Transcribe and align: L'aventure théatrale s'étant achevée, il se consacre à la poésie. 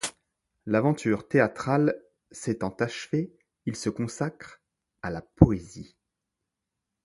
L'aventure 0.65 1.27
théatrale 1.27 2.01
s'étant 2.31 2.71
achevée, 2.79 3.37
il 3.67 3.75
se 3.75 3.91
consacre 3.91 4.59
à 5.03 5.11
la 5.11 5.21
poésie. 5.21 5.95